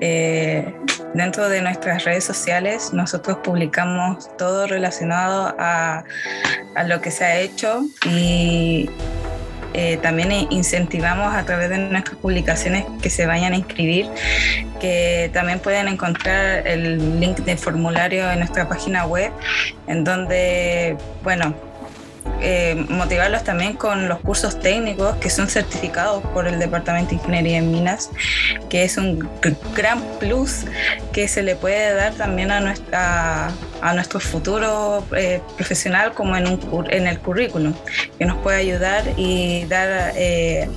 eh, 0.00 0.74
dentro 1.14 1.48
de 1.48 1.62
nuestras 1.62 2.04
redes 2.04 2.24
sociales 2.24 2.92
nosotros 2.92 3.38
publicamos 3.38 4.34
todo 4.36 4.66
relacionado 4.66 5.54
a, 5.58 6.04
a 6.74 6.84
lo 6.84 7.00
que 7.00 7.10
se 7.10 7.24
ha 7.24 7.38
hecho 7.38 7.82
y 8.04 8.90
eh, 9.74 9.98
también 9.98 10.32
incentivamos 10.50 11.34
a 11.34 11.44
través 11.44 11.70
de 11.70 11.78
nuestras 11.78 12.16
publicaciones 12.16 12.84
que 13.02 13.10
se 13.10 13.26
vayan 13.26 13.52
a 13.52 13.56
inscribir, 13.56 14.08
que 14.80 15.30
también 15.32 15.60
pueden 15.60 15.88
encontrar 15.88 16.66
el 16.66 17.20
link 17.20 17.38
de 17.38 17.56
formulario 17.56 18.30
en 18.30 18.38
nuestra 18.38 18.68
página 18.68 19.06
web, 19.06 19.32
en 19.86 20.04
donde, 20.04 20.96
bueno, 21.22 21.54
eh, 22.40 22.86
motivarlos 22.88 23.44
también 23.44 23.74
con 23.74 24.08
los 24.08 24.20
cursos 24.20 24.60
técnicos 24.60 25.16
que 25.16 25.30
son 25.30 25.48
certificados 25.48 26.22
por 26.34 26.46
el 26.46 26.58
Departamento 26.58 27.10
de 27.10 27.16
Ingeniería 27.16 27.58
en 27.58 27.70
Minas, 27.70 28.10
que 28.68 28.84
es 28.84 28.96
un 28.96 29.28
gran 29.74 30.00
plus 30.18 30.64
que 31.12 31.28
se 31.28 31.42
le 31.42 31.56
puede 31.56 31.94
dar 31.94 32.14
también 32.14 32.50
a, 32.50 32.60
nuestra, 32.60 33.50
a 33.80 33.94
nuestro 33.94 34.20
futuro 34.20 35.04
eh, 35.16 35.40
profesional 35.56 36.12
como 36.12 36.36
en, 36.36 36.46
un, 36.46 36.86
en 36.90 37.06
el 37.06 37.18
currículum, 37.18 37.74
que 38.18 38.24
nos 38.24 38.38
puede 38.38 38.58
ayudar 38.58 39.04
y 39.16 39.64
dar 39.66 40.12
eh, 40.16 40.68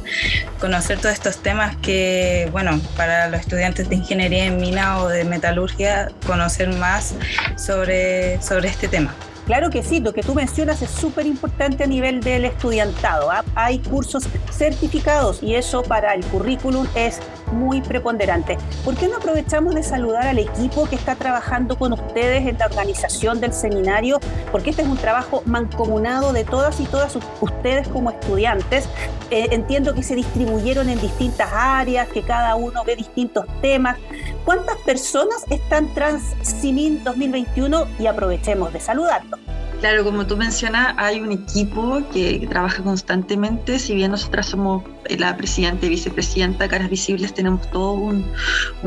conocer 0.60 1.00
todos 1.00 1.14
estos 1.14 1.42
temas 1.42 1.76
que, 1.78 2.50
bueno, 2.52 2.80
para 2.96 3.28
los 3.28 3.42
estudiantes 3.42 3.90
de 3.90 3.96
Ingeniería 3.96 4.46
en 4.46 4.58
Minas 4.58 5.02
o 5.02 5.08
de 5.08 5.24
Metalurgia, 5.24 6.10
conocer 6.26 6.70
más 6.76 7.16
sobre, 7.58 8.42
sobre 8.42 8.70
este 8.70 8.88
tema. 8.88 9.14
Claro 9.46 9.70
que 9.70 9.84
sí, 9.84 10.00
lo 10.00 10.14
que 10.14 10.22
tú 10.22 10.36
mencionas 10.36 10.82
es 10.82 10.90
súper 10.90 11.26
importante 11.26 11.84
a 11.84 11.88
nivel 11.88 12.22
del 12.22 12.46
estudiantado. 12.46 13.32
¿ah? 13.32 13.44
Hay 13.56 13.80
cursos 13.80 14.24
certificados 14.52 15.42
y 15.42 15.56
eso 15.56 15.82
para 15.84 16.14
el 16.14 16.24
currículum 16.26 16.88
es 16.96 17.20
muy 17.52 17.82
preponderante. 17.82 18.58
¿Por 18.86 18.96
qué 18.96 19.08
no 19.08 19.18
aprovechamos 19.18 19.76
de 19.76 19.84
saludar 19.84 20.28
al 20.28 20.40
equipo 20.40 20.88
que 20.88 20.96
está 20.96 21.16
trabajando 21.16 21.78
con 21.78 21.94
ustedes 21.94 22.48
en 22.48 22.58
la 22.58 22.68
organización 22.68 23.40
del 23.42 23.54
seminario? 23.54 24.20
Porque 24.52 24.70
este 24.70 24.84
es 24.84 24.88
un 24.88 24.98
trabajo 24.98 25.44
mancomunado 25.46 26.34
de 26.34 26.44
todas 26.44 26.80
y 26.80 26.86
todas 26.86 27.18
ustedes 27.42 27.88
como 27.88 28.12
estudiantes. 28.12 28.88
Eh, 29.32 29.48
entiendo 29.52 29.94
que 29.94 30.04
se 30.04 30.16
distribuyeron 30.16 30.90
en 30.90 31.00
distintas 31.00 31.50
áreas, 31.52 32.08
que 32.10 32.22
cada 32.22 32.56
uno 32.56 32.84
ve 32.84 32.96
distintos 32.96 33.46
temas. 33.62 33.98
¿Cuántas 34.46 34.78
personas 34.78 35.46
están 35.50 35.94
tras 35.94 36.22
CIMIN 36.44 37.04
2021? 37.04 37.88
Y 38.00 38.08
aprovechemos 38.08 38.74
de 38.74 38.80
saludarlos. 38.80 39.40
Claro, 39.82 40.04
como 40.04 40.28
tú 40.28 40.38
mencionas, 40.38 40.94
hay 40.98 41.22
un 41.22 41.32
equipo 41.32 42.04
que, 42.14 42.46
trabaja 42.48 42.84
constantemente. 42.84 43.80
Si 43.80 43.96
bien 43.96 44.12
nosotras 44.12 44.46
somos 44.46 44.84
la 45.10 45.36
presidenta 45.36 45.88
y 45.88 45.90
vicepresidenta, 45.90 46.68
Caras 46.68 46.88
Visibles, 46.88 47.34
tenemos 47.34 47.68
todo 47.72 47.94
un, 47.94 48.24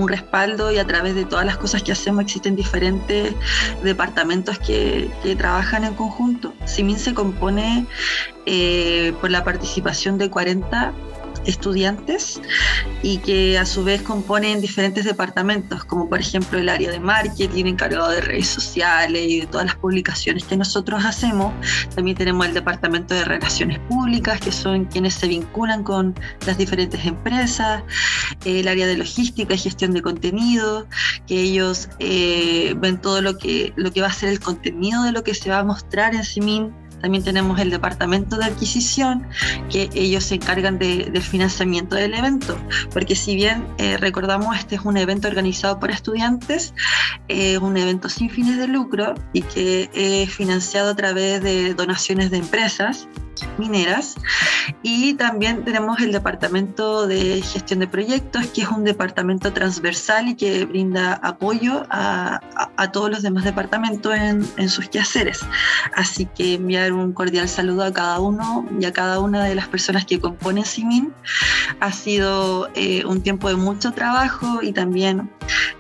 respaldo 0.07 0.71
y 0.71 0.79
a 0.79 0.87
través 0.87 1.17
de 1.17 1.25
todas 1.25 1.45
las 1.47 1.57
cosas 1.57 1.83
que 1.83 1.91
hacemos 1.91 2.23
existen 2.23 2.55
diferentes 2.55 3.35
departamentos 3.83 4.57
que, 4.61 5.11
trabajan 5.37 5.83
en 5.83 5.95
conjunto. 5.95 6.55
CIMIN 6.65 6.99
se 6.99 7.13
compone 7.13 7.87
eh, 8.47 9.13
por 9.21 9.33
la 9.33 9.43
participación 9.43 10.17
de 10.17 10.31
40 10.31 10.93
estudiantes 11.45 12.41
y 13.03 13.19
que 13.19 13.59
a 13.59 13.67
su 13.67 13.85
vez 13.85 14.03
componen 14.03 14.61
diferentes 14.61 15.05
departamentos, 15.05 15.85
como 15.85 16.09
por 16.09 16.21
ejemplo 16.21 16.59
el 16.59 16.69
área 16.69 16.91
de 16.91 17.01
marketing 17.01 17.67
encargado 17.67 18.11
de 18.11 18.21
redes 18.21 18.49
sociales 18.49 19.27
y 19.29 19.41
de 19.41 19.47
todas 19.47 19.67
las 19.67 19.77
publicaciones 19.77 20.45
que 20.45 20.57
nosotros 20.57 21.05
hacemos. 21.05 21.53
También 21.95 22.17
tenemos 22.17 22.47
el 22.47 22.55
departamento 22.55 23.15
de 23.15 23.25
relaciones 23.25 23.79
públicas, 23.81 24.41
que 24.41 24.53
son 24.53 24.87
quienes 24.87 25.15
se 25.15 25.29
vinculan 25.29 25.85
con 25.85 26.15
las 26.47 26.59
diferentes 26.59 27.05
empresas, 27.05 27.83
el 28.45 28.69
área 28.69 28.87
de 28.87 28.97
logística 28.97 29.55
y 29.55 29.59
gestión 29.59 29.93
de 29.93 30.03
contenido, 30.03 30.87
que 31.27 31.41
ellos 31.41 31.89
eh, 31.99 32.75
ven 32.79 33.01
todo 33.01 33.21
lo 33.21 33.39
que, 33.39 33.73
lo 33.77 33.93
que 33.93 34.01
va 34.01 34.09
a 34.09 34.13
ser 34.13 34.31
el 34.31 34.41
contenido 34.41 35.03
de 35.03 35.13
lo 35.13 35.23
que 35.25 35.35
se 35.35 35.51
va 35.51 35.59
a 35.59 35.65
mostrar 35.65 36.15
en 36.15 36.25
CIMIN 36.25 36.84
también 37.05 37.23
tenemos 37.23 37.61
el 37.61 37.69
departamento 37.69 38.39
de 38.39 38.47
adquisición, 38.47 39.27
que 39.69 39.91
ellos 39.93 40.25
se 40.25 40.37
encargan 40.37 40.79
del 40.79 41.21
financiamiento 41.21 41.97
del 41.97 42.15
evento, 42.15 42.57
porque 42.95 43.15
si 43.15 43.37
bien 43.37 43.67
eh, 43.77 43.99
recordamos, 43.99 44.57
este 44.57 44.77
es 44.77 44.81
un 44.87 44.97
evento 44.97 45.29
organizado 45.29 45.79
por 45.79 45.91
estudiantes, 45.91 46.73
es 47.29 47.59
un 47.59 47.77
evento 47.77 48.09
sin 48.09 48.31
fines 48.31 48.57
de 48.57 48.69
lucro 48.69 49.13
y 49.35 49.43
que 49.43 49.91
es 49.93 50.33
financiado 50.33 50.93
a 50.93 50.97
través 50.97 51.43
de 51.43 51.75
donaciones 51.75 52.31
de 52.31 52.39
empresas 52.39 53.07
mineras. 53.59 54.15
Y 54.83 55.15
también 55.15 55.65
tenemos 55.65 56.01
el 56.01 56.13
Departamento 56.13 57.07
de 57.07 57.43
Gestión 57.43 57.81
de 57.81 57.89
Proyectos, 57.89 58.47
que 58.47 58.63
es 58.63 58.69
un 58.69 58.85
departamento 58.85 59.53
transversal 59.53 60.29
y 60.29 60.35
que 60.35 60.65
brinda 60.65 61.15
apoyo 61.15 61.87
a, 61.91 62.41
a, 62.77 62.93
todos 62.93 63.11
los 63.11 63.23
demás 63.23 63.45
departamentos 63.45 64.15
en, 64.15 64.47
en, 64.57 64.69
sus 64.69 64.89
quehaceres. 64.89 65.41
Así 65.95 66.27
que 66.27 66.55
enviar 66.55 66.93
un 66.93 67.13
cordial 67.13 67.49
saludo 67.49 67.85
a 67.85 67.93
cada 67.93 68.21
uno 68.21 68.67
y 68.81 68.85
a 68.85 68.93
cada 68.93 69.21
una 69.21 69.45
de 69.45 69.55
las 69.55 69.69
personas 69.69 70.05
que 70.05 70.21
componen 70.21 70.65
CIMIN. 70.65 71.13
Ha 71.81 71.93
sido 71.93 72.69
eh, 72.75 73.05
un 73.05 73.23
tiempo 73.23 73.49
de 73.49 73.57
mucho 73.57 73.93
trabajo 73.93 74.61
y 74.63 74.73
también 74.73 75.31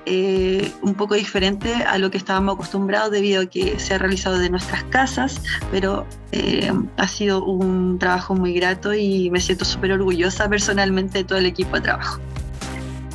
eh, 0.07 0.73
un 0.83 0.95
poco 0.95 1.15
diferente 1.15 1.75
a 1.75 1.99
lo 1.99 2.11
que 2.11 2.19
estábamos 2.19 2.55
acostumbrados 2.55 3.11
debido 3.11 3.43
a 3.43 3.47
que 3.47 3.79
se 3.79 3.95
ha 3.95 3.99
realizado 3.99 4.39
de 4.39 4.51
nuestras 4.51 4.85
casas, 4.85 5.43
pero 5.71 6.07
eh, 6.33 6.73
ha 6.97 7.09
sido 7.09 7.44
un 7.45 7.99
trabajo 7.99 8.35
muy 8.35 8.53
grato 8.55 8.95
y 8.95 9.31
me 9.31 9.41
siento 9.41 9.65
súper 9.65 9.93
orgullosa 9.93 10.49
personalmente 10.49 11.19
de 11.19 11.25
todo 11.25 11.39
el 11.39 11.47
equipo 11.47 11.77
de 11.77 11.83
trabajo. 11.83 12.21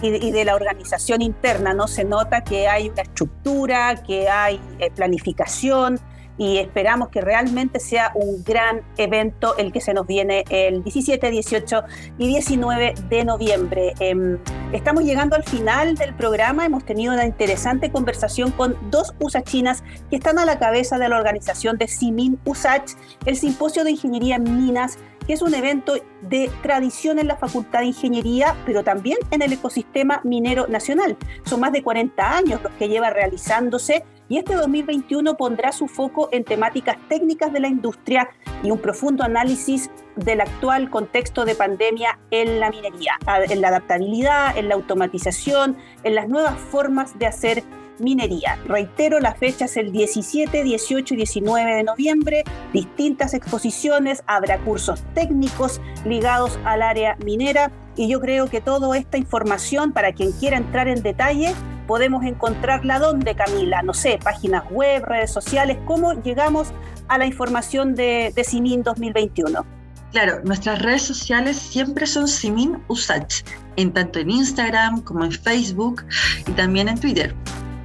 Y 0.01 0.31
de, 0.31 0.45
la 0.45 0.55
organización 0.55 1.21
interna, 1.21 1.73
¿no? 1.73 1.85
Se 1.87 2.05
nota 2.05 2.41
que 2.41 2.69
hay 2.69 2.87
una 2.87 3.01
estructura, 3.01 4.01
que 4.01 4.29
hay 4.29 4.57
eh, 4.79 4.89
planificación, 4.91 5.99
y 6.39 6.57
esperamos 6.57 7.09
que 7.09 7.21
realmente 7.21 7.79
sea 7.79 8.11
un 8.15 8.43
gran 8.43 8.81
evento 8.97 9.55
el 9.57 9.71
que 9.71 9.81
se 9.81 9.93
nos 9.93 10.07
viene 10.07 10.45
el 10.49 10.83
17, 10.83 11.29
18 11.29 11.83
y 12.17 12.27
19 12.27 12.93
de 13.09 13.25
noviembre. 13.25 13.93
Em, 13.99 14.39
estamos 14.71 15.03
llegando 15.03 15.35
al 15.35 15.43
final 15.43 15.95
del 15.95 16.15
programa, 16.15 16.65
hemos 16.65 16.85
tenido 16.85 17.13
una 17.13 17.25
interesante 17.25 17.91
conversación 17.91 18.51
con 18.51 18.77
dos 18.89 19.13
usachinas 19.19 19.83
que 20.09 20.15
están 20.15 20.39
a 20.39 20.45
la 20.45 20.57
cabeza 20.57 20.97
de 20.97 21.09
la 21.09 21.17
organización 21.17 21.77
de 21.77 21.89
Simin 21.89 22.39
Usach, 22.45 22.93
el 23.25 23.35
Simposio 23.35 23.83
de 23.83 23.91
Ingeniería 23.91 24.37
en 24.37 24.65
Minas 24.65 24.97
que 25.29 25.33
es 25.33 25.43
un 25.43 25.53
evento 25.53 25.93
de 26.23 26.49
tradición 26.63 27.19
en 27.19 27.27
la 27.27 27.37
Facultad 27.37 27.81
de 27.81 27.85
Ingeniería, 27.85 28.55
pero 28.65 28.83
también 28.83 29.19
en 29.29 29.43
el 29.43 29.53
ecosistema 29.53 30.21
minero 30.23 30.65
nacional. 30.67 31.17
Son 31.45 31.59
más 31.59 31.71
de 31.71 31.83
40 31.83 32.35
años 32.35 32.63
los 32.63 32.71
que 32.73 32.89
lleva 32.89 33.11
realizándose 33.11 34.03
y 34.29 34.37
este 34.37 34.55
2021 34.55 35.35
pondrá 35.35 35.71
su 35.71 35.87
foco 35.87 36.29
en 36.31 36.43
temáticas 36.43 36.97
técnicas 37.09 37.51
de 37.51 37.59
la 37.59 37.67
industria 37.67 38.29
y 38.63 38.71
un 38.71 38.79
profundo 38.79 39.23
análisis 39.23 39.89
del 40.15 40.41
actual 40.41 40.89
contexto 40.89 41.45
de 41.45 41.55
pandemia 41.55 42.19
en 42.31 42.59
la 42.59 42.69
minería, 42.69 43.13
en 43.49 43.61
la 43.61 43.69
adaptabilidad, 43.69 44.57
en 44.57 44.69
la 44.69 44.75
automatización, 44.75 45.77
en 46.03 46.15
las 46.15 46.29
nuevas 46.29 46.57
formas 46.59 47.17
de 47.17 47.25
hacer 47.25 47.63
minería. 47.99 48.57
Reitero, 48.65 49.19
la 49.19 49.33
fecha 49.33 49.65
es 49.65 49.77
el 49.77 49.91
17, 49.91 50.63
18 50.63 51.13
y 51.13 51.17
19 51.17 51.75
de 51.75 51.83
noviembre. 51.83 52.43
Distintas 52.71 53.33
exposiciones, 53.33 54.23
habrá 54.25 54.59
cursos 54.59 55.03
técnicos 55.13 55.81
ligados 56.05 56.59
al 56.63 56.81
área 56.81 57.17
minera 57.23 57.71
y 57.95 58.07
yo 58.07 58.21
creo 58.21 58.49
que 58.49 58.61
toda 58.61 58.97
esta 58.97 59.17
información, 59.17 59.91
para 59.91 60.13
quien 60.13 60.31
quiera 60.31 60.57
entrar 60.57 60.87
en 60.87 61.01
detalle, 61.01 61.53
podemos 61.89 62.23
encontrarla 62.23 62.99
donde, 62.99 63.33
Camila, 63.33 63.81
no 63.81 63.95
sé, 63.95 64.19
páginas 64.23 64.63
web, 64.69 65.03
redes 65.05 65.31
sociales, 65.31 65.75
cómo 65.85 66.13
llegamos 66.21 66.67
a 67.07 67.17
la 67.17 67.25
información 67.25 67.95
de, 67.95 68.31
de 68.35 68.43
CIMIN 68.43 68.83
2021. 68.83 69.65
Claro, 70.11 70.39
nuestras 70.43 70.83
redes 70.83 71.01
sociales 71.01 71.57
siempre 71.57 72.05
son 72.05 72.27
Simin 72.27 72.77
Usach, 72.89 73.43
en 73.75 73.91
tanto 73.91 74.19
en 74.19 74.29
Instagram 74.29 75.01
como 75.01 75.25
en 75.25 75.31
Facebook 75.31 76.05
y 76.45 76.51
también 76.51 76.89
en 76.89 76.99
Twitter. 76.99 77.33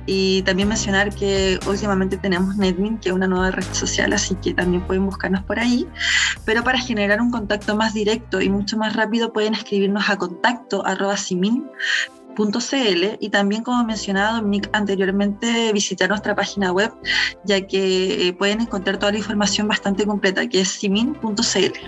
Y 0.04 0.42
también 0.42 0.68
mencionar 0.68 1.14
que 1.14 1.58
últimamente 1.66 2.18
tenemos 2.18 2.58
Netmin, 2.58 2.99
que 2.99 3.08
es 3.08 3.14
una 3.14 3.26
nueva 3.26 3.52
red 3.52 3.64
social, 3.73 4.12
así 4.12 4.34
que 4.34 4.52
también 4.52 4.82
pueden 4.87 5.06
buscarnos 5.06 5.42
por 5.44 5.58
ahí. 5.58 5.87
Pero 6.44 6.62
para 6.62 6.78
generar 6.78 7.23
un 7.23 7.30
contacto 7.30 7.75
más 7.75 7.94
directo 7.94 8.42
y 8.42 8.50
mucho 8.50 8.76
más 8.76 8.94
rápido 8.94 9.32
pueden 9.32 9.54
escribirnos 9.54 10.11
a 10.11 10.18
contacto 10.18 10.84
arroba 10.84 11.16
y 13.20 13.28
también 13.28 13.62
como 13.62 13.84
mencionado 13.84 14.36
Dominique 14.36 14.68
anteriormente 14.72 15.72
visitar 15.72 16.08
nuestra 16.08 16.34
página 16.34 16.72
web 16.72 16.92
ya 17.44 17.66
que 17.66 18.28
eh, 18.28 18.32
pueden 18.32 18.60
encontrar 18.62 18.98
toda 18.98 19.12
la 19.12 19.18
información 19.18 19.68
bastante 19.68 20.06
completa 20.06 20.46
que 20.48 20.60
es 20.60 20.68
simin.cl 20.68 21.78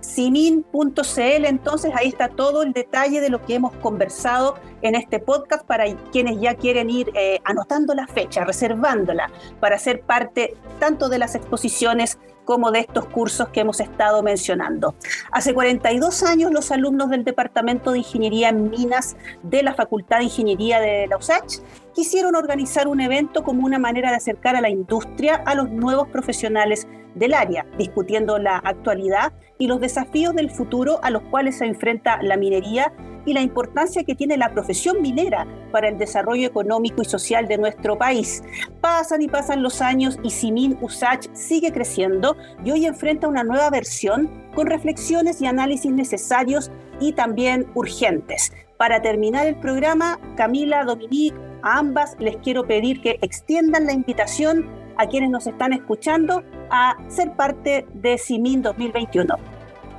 simin.cl, 0.00 1.44
entonces 1.44 1.92
ahí 1.94 2.08
está 2.08 2.28
todo 2.28 2.62
el 2.62 2.72
detalle 2.72 3.20
de 3.20 3.28
lo 3.28 3.44
que 3.44 3.54
hemos 3.54 3.72
conversado 3.76 4.56
en 4.82 4.94
este 4.94 5.20
podcast 5.20 5.64
para 5.64 5.84
quienes 6.10 6.40
ya 6.40 6.54
quieren 6.54 6.90
ir 6.90 7.10
eh, 7.14 7.40
anotando 7.44 7.94
la 7.94 8.06
fecha, 8.06 8.44
reservándola 8.44 9.30
para 9.60 9.78
ser 9.78 10.00
parte 10.00 10.54
tanto 10.78 11.08
de 11.08 11.18
las 11.18 11.34
exposiciones 11.34 12.18
como 12.50 12.72
de 12.72 12.80
estos 12.80 13.06
cursos 13.06 13.50
que 13.50 13.60
hemos 13.60 13.78
estado 13.78 14.24
mencionando. 14.24 14.96
Hace 15.30 15.54
42 15.54 16.24
años 16.24 16.50
los 16.50 16.72
alumnos 16.72 17.08
del 17.08 17.22
Departamento 17.22 17.92
de 17.92 17.98
Ingeniería 17.98 18.48
en 18.48 18.70
Minas 18.70 19.16
de 19.44 19.62
la 19.62 19.72
Facultad 19.72 20.18
de 20.18 20.24
Ingeniería 20.24 20.80
de 20.80 21.06
la 21.06 21.16
USACH 21.16 21.60
quisieron 21.94 22.34
organizar 22.34 22.88
un 22.88 23.00
evento 23.00 23.44
como 23.44 23.64
una 23.64 23.78
manera 23.78 24.10
de 24.10 24.16
acercar 24.16 24.56
a 24.56 24.60
la 24.60 24.68
industria 24.68 25.36
a 25.46 25.54
los 25.54 25.70
nuevos 25.70 26.08
profesionales 26.08 26.88
del 27.14 27.34
área, 27.34 27.66
discutiendo 27.78 28.38
la 28.38 28.58
actualidad 28.58 29.32
y 29.58 29.66
los 29.66 29.80
desafíos 29.80 30.34
del 30.34 30.50
futuro 30.50 31.00
a 31.02 31.10
los 31.10 31.22
cuales 31.24 31.58
se 31.58 31.66
enfrenta 31.66 32.22
la 32.22 32.36
minería 32.36 32.92
y 33.26 33.32
la 33.32 33.42
importancia 33.42 34.04
que 34.04 34.14
tiene 34.14 34.36
la 34.36 34.52
profesión 34.52 35.02
minera 35.02 35.46
para 35.72 35.88
el 35.88 35.98
desarrollo 35.98 36.46
económico 36.46 37.02
y 37.02 37.04
social 37.04 37.46
de 37.48 37.58
nuestro 37.58 37.98
país. 37.98 38.42
Pasan 38.80 39.22
y 39.22 39.28
pasan 39.28 39.62
los 39.62 39.82
años 39.82 40.18
y 40.22 40.30
Simin 40.30 40.78
Usach 40.80 41.26
sigue 41.32 41.72
creciendo 41.72 42.36
y 42.64 42.70
hoy 42.70 42.86
enfrenta 42.86 43.28
una 43.28 43.44
nueva 43.44 43.70
versión 43.70 44.30
con 44.54 44.66
reflexiones 44.66 45.40
y 45.40 45.46
análisis 45.46 45.92
necesarios 45.92 46.70
y 46.98 47.12
también 47.12 47.66
urgentes. 47.74 48.52
Para 48.76 49.02
terminar 49.02 49.46
el 49.46 49.56
programa, 49.56 50.18
Camila, 50.36 50.84
Dominique, 50.84 51.36
a 51.62 51.78
ambas 51.78 52.16
les 52.18 52.36
quiero 52.38 52.66
pedir 52.66 53.02
que 53.02 53.18
extiendan 53.20 53.84
la 53.84 53.92
invitación 53.92 54.66
a 55.00 55.06
quienes 55.06 55.30
nos 55.30 55.46
están 55.46 55.72
escuchando 55.72 56.44
a 56.70 56.94
ser 57.08 57.32
parte 57.32 57.86
de 57.94 58.18
Simin 58.18 58.60
2021. 58.60 59.34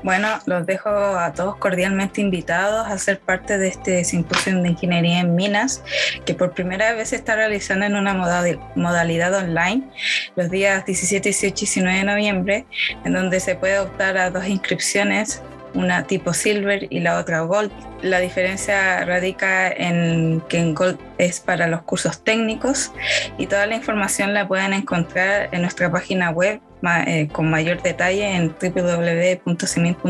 Bueno, 0.03 0.27
los 0.45 0.65
dejo 0.65 0.89
a 0.89 1.31
todos 1.33 1.57
cordialmente 1.57 2.21
invitados 2.21 2.87
a 2.87 2.97
ser 2.97 3.19
parte 3.19 3.57
de 3.57 3.67
este 3.67 4.03
simposio 4.03 4.59
de 4.59 4.69
ingeniería 4.69 5.19
en 5.19 5.35
minas, 5.35 5.83
que 6.25 6.33
por 6.33 6.53
primera 6.53 6.93
vez 6.93 7.09
se 7.09 7.17
está 7.17 7.35
realizando 7.35 7.85
en 7.85 7.95
una 7.95 8.13
modalidad 8.13 9.33
online 9.35 9.89
los 10.35 10.49
días 10.49 10.85
17, 10.85 11.29
18 11.29 11.47
y 11.47 11.51
19 11.51 11.97
de 11.97 12.03
noviembre, 12.03 12.65
en 13.03 13.13
donde 13.13 13.39
se 13.39 13.55
puede 13.55 13.79
optar 13.79 14.17
a 14.17 14.31
dos 14.31 14.47
inscripciones 14.47 15.43
una 15.73 16.05
tipo 16.07 16.33
silver 16.33 16.87
y 16.89 16.99
la 16.99 17.19
otra 17.19 17.41
gold. 17.41 17.71
La 18.01 18.19
diferencia 18.19 19.05
radica 19.05 19.69
en 19.71 20.41
que 20.49 20.57
en 20.57 20.73
gold 20.73 20.97
es 21.17 21.39
para 21.39 21.67
los 21.67 21.81
cursos 21.83 22.23
técnicos 22.23 22.91
y 23.37 23.47
toda 23.47 23.65
la 23.67 23.75
información 23.75 24.33
la 24.33 24.47
pueden 24.47 24.73
encontrar 24.73 25.49
en 25.51 25.61
nuestra 25.61 25.91
página 25.91 26.31
web 26.31 26.59
eh, 27.05 27.27
con 27.31 27.49
mayor 27.49 27.81
detalle 27.81 28.35
en 28.35 28.55
www.semin.cl 28.59 30.01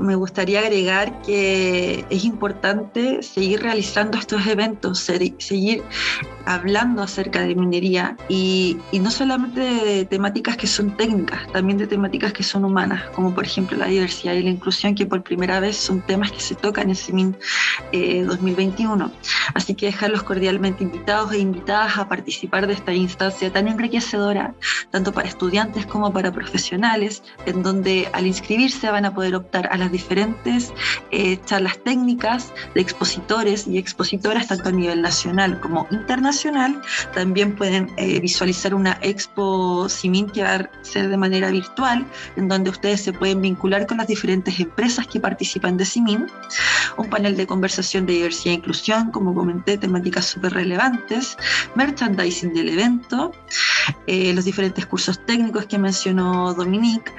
me 0.00 0.14
gustaría 0.14 0.60
agregar 0.60 1.20
que 1.22 2.04
es 2.10 2.24
importante 2.24 3.22
seguir 3.22 3.62
realizando 3.62 4.18
estos 4.18 4.46
eventos, 4.46 4.98
seguir 4.98 5.82
hablando 6.46 7.02
acerca 7.02 7.40
de 7.40 7.54
minería 7.54 8.16
y, 8.28 8.78
no 8.92 9.10
solamente 9.10 9.60
de 9.60 10.04
temáticas 10.04 10.56
que 10.56 10.66
son 10.66 10.96
técnicas, 10.96 11.40
también 11.52 11.78
de 11.78 11.86
temáticas 11.86 12.32
que 12.32 12.42
son 12.42 12.64
humanas, 12.64 13.02
como 13.14 13.34
por 13.34 13.44
ejemplo 13.44 13.76
la 13.76 13.86
diversidad 13.86 14.34
y 14.34 14.42
la 14.42 14.50
inclusión, 14.50 14.94
que 14.94 15.06
por 15.06 15.22
primera 15.22 15.60
vez 15.60 15.76
son 15.76 16.00
temas 16.00 16.32
que 16.32 16.40
se 16.40 16.54
tocan 16.54 16.90
en 16.90 18.26
2021. 18.26 19.06
Eh, 19.06 19.10
Así 19.54 19.74
que 19.74 19.86
dejarlos 19.86 20.22
cordialmente 20.22 20.84
invitados 20.84 21.32
e 21.32 21.38
invitadas 21.38 21.98
a 21.98 22.08
participar 22.08 22.66
de 22.66 22.74
esta 22.74 22.92
instancia 22.92 23.52
tan 23.52 23.68
enriquecedora, 23.68 24.54
tanto 24.90 25.12
para 25.12 25.28
estudiantes 25.28 25.86
como 25.86 26.12
para 26.12 26.32
profesionales, 26.32 27.22
en 27.46 27.62
donde 27.62 28.08
al 28.12 28.26
inscribirse 28.26 28.90
van 28.90 29.04
a 29.04 29.14
poder 29.14 29.34
optar 29.34 29.68
a 29.72 29.76
las 29.76 29.90
diferentes 29.90 30.72
eh, 31.10 31.38
charlas 31.44 31.78
técnicas 31.82 32.52
de 32.74 32.80
expositores 32.80 33.66
y 33.66 33.78
expositoras, 33.78 34.48
tanto 34.48 34.68
a 34.68 34.72
nivel 34.72 35.02
nacional 35.02 35.60
como 35.60 35.86
internacional 35.90 36.29
también 37.14 37.56
pueden 37.56 37.90
eh, 37.96 38.20
visualizar 38.20 38.74
una 38.74 38.98
expo 39.02 39.88
Simin 39.88 40.28
que 40.28 40.42
va 40.42 40.54
a 40.54 40.70
ser 40.82 41.08
de 41.08 41.16
manera 41.16 41.50
virtual, 41.50 42.06
en 42.36 42.48
donde 42.48 42.70
ustedes 42.70 43.00
se 43.00 43.12
pueden 43.12 43.40
vincular 43.40 43.86
con 43.86 43.98
las 43.98 44.06
diferentes 44.06 44.58
empresas 44.60 45.06
que 45.06 45.20
participan 45.20 45.76
de 45.76 45.84
Simin. 45.84 46.26
Un 46.96 47.08
panel 47.10 47.36
de 47.36 47.46
conversación 47.46 48.06
de 48.06 48.14
diversidad 48.14 48.54
e 48.54 48.58
inclusión, 48.58 49.10
como 49.10 49.34
comenté, 49.34 49.78
temáticas 49.78 50.26
súper 50.26 50.52
relevantes, 50.52 51.36
merchandising 51.74 52.54
del 52.54 52.68
evento, 52.68 53.32
eh, 54.06 54.32
los 54.32 54.44
diferentes 54.44 54.86
cursos 54.86 55.24
técnicos 55.26 55.66
que 55.66 55.78
mencionó 55.78 56.54
Dominique 56.54 57.12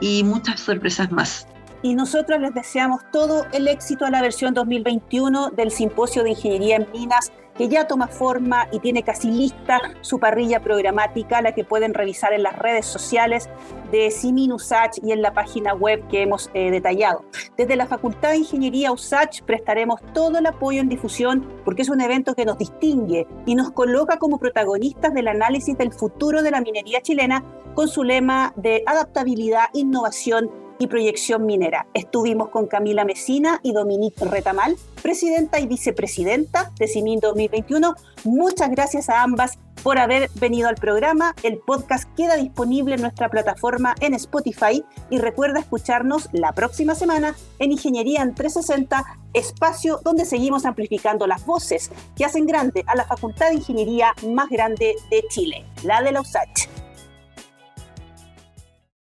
y 0.00 0.24
muchas 0.24 0.60
sorpresas 0.60 1.10
más 1.10 1.46
y 1.82 1.94
nosotros 1.94 2.40
les 2.40 2.54
deseamos 2.54 3.02
todo 3.10 3.44
el 3.52 3.66
éxito 3.66 4.06
a 4.06 4.10
la 4.10 4.22
versión 4.22 4.54
2021 4.54 5.50
del 5.50 5.70
Simposio 5.70 6.22
de 6.22 6.30
Ingeniería 6.30 6.76
en 6.76 6.86
Minas 6.92 7.32
que 7.56 7.68
ya 7.68 7.86
toma 7.86 8.08
forma 8.08 8.68
y 8.72 8.78
tiene 8.78 9.02
casi 9.02 9.30
lista 9.30 9.80
su 10.00 10.18
parrilla 10.18 10.60
programática, 10.60 11.42
la 11.42 11.52
que 11.52 11.64
pueden 11.64 11.94
revisar 11.94 12.32
en 12.32 12.42
las 12.42 12.58
redes 12.58 12.86
sociales 12.86 13.48
de 13.90 14.10
Simin 14.10 14.52
USACH 14.52 14.98
y 15.02 15.12
en 15.12 15.22
la 15.22 15.32
página 15.32 15.74
web 15.74 16.06
que 16.08 16.22
hemos 16.22 16.50
eh, 16.54 16.70
detallado. 16.70 17.24
Desde 17.56 17.76
la 17.76 17.86
Facultad 17.86 18.30
de 18.30 18.38
Ingeniería 18.38 18.92
USACH 18.92 19.42
prestaremos 19.42 20.00
todo 20.14 20.38
el 20.38 20.46
apoyo 20.46 20.80
en 20.80 20.88
difusión 20.88 21.46
porque 21.64 21.82
es 21.82 21.88
un 21.88 22.00
evento 22.00 22.34
que 22.34 22.44
nos 22.44 22.58
distingue 22.58 23.26
y 23.46 23.54
nos 23.54 23.72
coloca 23.72 24.18
como 24.18 24.38
protagonistas 24.38 25.12
del 25.14 25.28
análisis 25.28 25.76
del 25.76 25.92
futuro 25.92 26.42
de 26.42 26.50
la 26.50 26.60
minería 26.60 27.00
chilena 27.02 27.44
con 27.74 27.88
su 27.88 28.02
lema 28.02 28.52
de 28.56 28.82
adaptabilidad, 28.86 29.66
innovación 29.72 30.50
y 30.82 30.88
proyección 30.88 31.46
minera. 31.46 31.86
Estuvimos 31.94 32.48
con 32.48 32.66
Camila 32.66 33.04
Mesina 33.04 33.60
y 33.62 33.72
Dominique 33.72 34.24
Retamal, 34.24 34.76
presidenta 35.00 35.60
y 35.60 35.68
vicepresidenta 35.68 36.72
de 36.76 36.88
CIMIN 36.88 37.20
2021. 37.20 37.94
Muchas 38.24 38.68
gracias 38.70 39.08
a 39.08 39.22
ambas 39.22 39.60
por 39.84 39.98
haber 39.98 40.28
venido 40.34 40.68
al 40.68 40.74
programa. 40.74 41.36
El 41.44 41.58
podcast 41.58 42.12
queda 42.16 42.34
disponible 42.34 42.96
en 42.96 43.02
nuestra 43.02 43.28
plataforma 43.28 43.94
en 44.00 44.14
Spotify 44.14 44.84
y 45.08 45.18
recuerda 45.18 45.60
escucharnos 45.60 46.28
la 46.32 46.52
próxima 46.52 46.96
semana 46.96 47.36
en 47.60 47.70
Ingeniería 47.70 48.22
en 48.22 48.34
360, 48.34 49.04
espacio 49.34 50.00
donde 50.02 50.24
seguimos 50.24 50.64
amplificando 50.64 51.28
las 51.28 51.46
voces 51.46 51.92
que 52.16 52.24
hacen 52.24 52.46
grande 52.46 52.82
a 52.88 52.96
la 52.96 53.04
Facultad 53.04 53.50
de 53.50 53.54
Ingeniería 53.54 54.14
más 54.26 54.50
grande 54.50 54.96
de 55.10 55.22
Chile, 55.28 55.64
la 55.84 56.02
de 56.02 56.10
la 56.10 56.22
USACH. 56.22 56.81